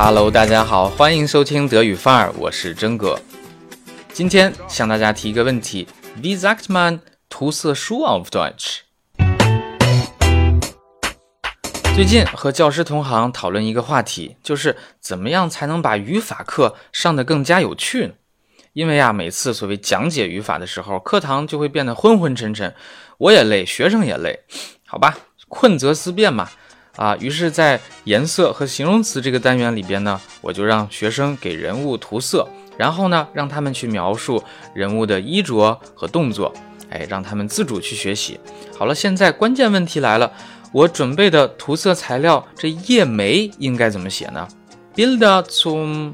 [0.00, 3.20] Hello，大家好，欢迎收听德语范儿，我是真哥。
[4.12, 5.88] 今天向大家提一个问题
[6.22, 8.82] ：Wie sagt man 涂色书 auf Deutsch？
[11.96, 18.12] 最近和教师同行讨论一个话题，就是怎么样才能把语法课上得更加有趣呢？
[18.74, 22.72] 因为啊，每次所谓讲解语法的时候，课堂就会变得昏昏沉沉，
[23.18, 24.44] 我也累，学生也累，
[24.86, 25.18] 好吧，
[25.48, 26.48] 困则思变嘛。
[26.98, 32.46] 啊，于是，在颜色和形容词这个单元里边呢，我就让学生给人物涂色，
[32.76, 34.42] 然后呢，让他们去描述
[34.74, 36.52] 人物的衣着和动作，
[36.90, 38.40] 哎，让他们自主去学习。
[38.76, 40.32] 好了，现在关键问题来了，
[40.72, 44.48] 我准备的涂色材料这叶眉应该怎么写呢
[44.96, 46.12] ？Bild zum，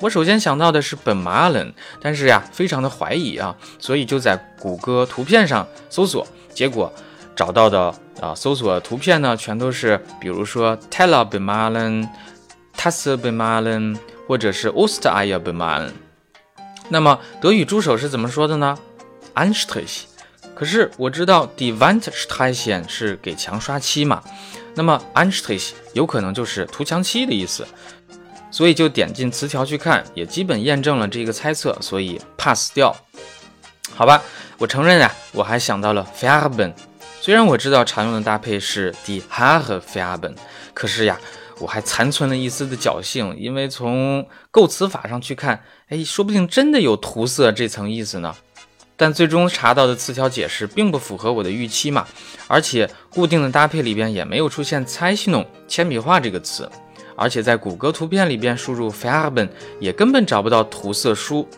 [0.00, 1.72] 我首先想到的是 bemalen，
[2.02, 6.92] 但是呀，非常的怀疑啊，所以就在谷歌图片上搜索，结果
[7.34, 7.94] 找到的。
[8.20, 12.08] 啊，搜索图片呢，全都是比如说 Teller bemalen、
[12.76, 15.90] Tasse bemalen，或者是 Ostereier bemalen。
[16.88, 18.78] 那么德语助手是怎么说的呢
[19.34, 20.02] ？Anstrich。
[20.54, 24.22] 可是我知道，Die Wandstrich 是给墙刷漆嘛，
[24.76, 27.66] 那么 Anstrich 有可能就是涂墙漆的意思，
[28.52, 32.96] 所以就点进词条去看，也基本验证了这个猜测，所以 pass 掉。
[33.92, 34.22] 好吧，
[34.58, 36.72] 我承认呀，我还想到了 Farben。
[37.24, 40.34] 虽然我知道常用的搭配是 die Haare färben，
[40.74, 41.18] 可是呀，
[41.58, 48.34] 我还残存了一丝的侥幸，因为从构词法上去看，哎，说不定真的有涂色这层意思呢。
[48.94, 52.06] 但最终查到的词条解释并不符合我的预期嘛，
[52.46, 56.70] 而且固定的搭配里边也没有出现 z e i c h n u n 铅笔画这个词，
[57.16, 59.48] 而且在谷歌图片里边输入 Farben，
[59.80, 61.48] 也根本找不到涂色书。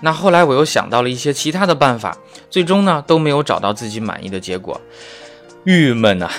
[0.00, 2.16] 那后来我又想到了一些其他的办法，
[2.48, 4.80] 最终呢都没有找到自己满意的结果，
[5.64, 6.30] 郁闷呐！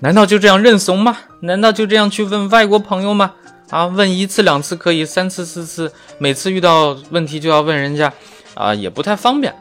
[0.00, 1.18] 难道就这样认怂吗？
[1.40, 3.32] 难道就这样去问外国朋友吗？
[3.70, 8.12] 啊，问一次两次可以，三次四次，每次遇到问题就要问人家，
[8.54, 9.54] 啊，也不太方便。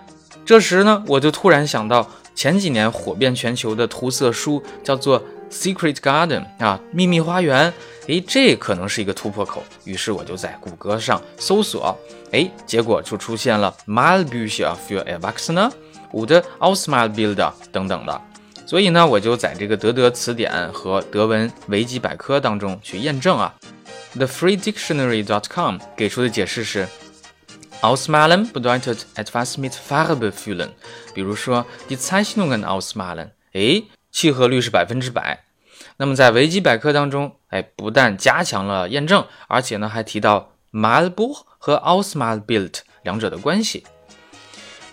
[0.45, 5.23] 这时呢，我就突然想到前几年火遍全球的涂色书，叫做。
[5.51, 7.73] Secret Garden 啊，秘密花园，
[8.07, 9.63] 诶，这可能是一个突破口。
[9.83, 11.97] 于是我就在谷歌上搜索，
[12.31, 15.71] 诶，结果就出现了 Malbücher für Erwachsene
[16.11, 18.21] oder Ausmalbilder 等等的。
[18.65, 23.53] 所以呢，我就在这个德德词典和德文维基百科当中去验证啊。
[24.17, 26.87] TheFreeDictionary.com 给出的解释是
[27.81, 30.69] ，Ausmalen bedeutet etwas mit Farbe füllen，
[31.13, 33.85] 比如说 Die Zeichnungen ausmalen，诶。
[34.15, 35.43] 契合率是百分之百。
[35.97, 43.83] 那么在维基百科当中，哎，不但加强了验证，而且呢还提到 Malbuch 和 Ausmalbild 两者的关系。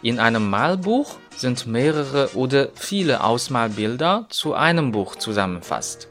[0.02, 1.06] In einem Malbuch
[1.38, 6.08] sind mehrere oder viele Ausmalbilder zu einem Buch zusammenfasst.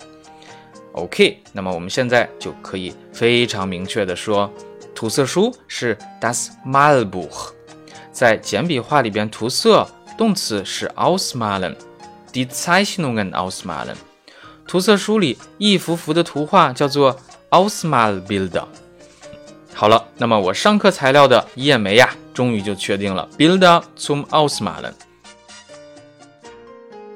[0.94, 4.50] OK，那么我们现在就可以非常明确的说，
[4.95, 7.50] 涂色书是 das Malbuch。
[8.13, 9.85] 在简笔画里边涂色，
[10.17, 11.75] 动词是 Ausmalen。
[12.34, 13.96] Die Zeichnungen ausmalen，
[14.66, 17.19] 涂色书里一幅幅的图画叫做
[17.50, 18.66] Ausmalbilder。
[19.74, 24.94] 好了，那么我上课材料的页眉呀，终于就确定了 Bilder zum Ausmalen。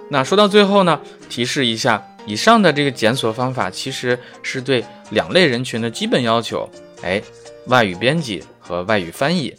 [0.10, 1.00] 那说到最后呢，
[1.30, 6.70] 提示一下，以上的这个检索方法其实是对两类人群的基本要求，
[7.02, 7.22] 哎，
[7.68, 9.56] 外语编辑和外语翻译，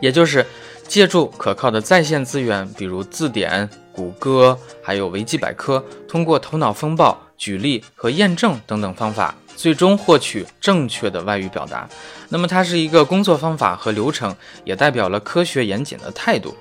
[0.00, 0.46] 也就是
[0.90, 3.70] 借助可靠的在线资源，比如字典。
[3.92, 11.88] 谷歌还有维基百科，通过头脑风暴、举例和验证等等方法，最终获取正确的外语表达。
[12.30, 14.34] 那么它是一个工作方法和流程，
[14.64, 16.56] 也代表了科学严谨的态度。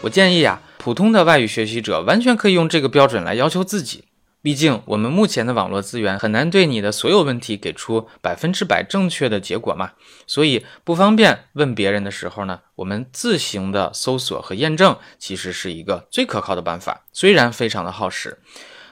[0.00, 4.04] 我建议啊，普通的外语学习者完全可以用这个标准来要求自己。
[4.46, 18.38] 毕竟，我们目前的网络资源很难对你的所有问题给出百分之百正确的结果嘛，所以不方便问别人的时候呢，我们自行的搜索和验证其实是一个最可靠的办法，虽然非常的耗时。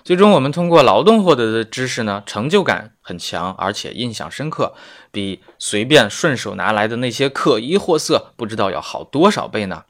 [0.02, 4.74] 最终，我们通过劳动获得的知识呢，成就感很强，而且印象深刻，
[5.12, 9.84] 比随便顺手拿来的那些可疑货色不知道要好多少倍呢。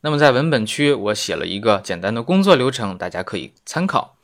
[0.00, 4.16] 那么在文本区，我写了一个简单的工作流程，大家可以参考。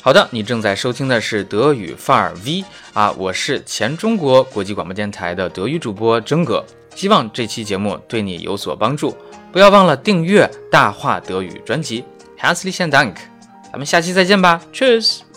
[0.00, 2.64] 好的，你正在收听的是德语范儿 V
[2.94, 6.64] 啊，我是前中国国际广播电台的德语主播真格，
[6.94, 9.14] 希望这期节目对你有所帮助，
[9.52, 12.04] 不要忘了订阅大话德语专辑
[12.40, 13.16] ，Herzlichen Dank，
[13.70, 15.27] 咱们下期再见吧，Cheers。